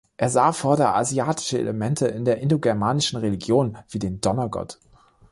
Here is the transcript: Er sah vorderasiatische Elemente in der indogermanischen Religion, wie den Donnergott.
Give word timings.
Er 0.17 0.29
sah 0.31 0.51
vorderasiatische 0.51 1.59
Elemente 1.59 2.07
in 2.07 2.25
der 2.25 2.39
indogermanischen 2.39 3.19
Religion, 3.19 3.77
wie 3.91 3.99
den 3.99 4.19
Donnergott. 4.19 4.79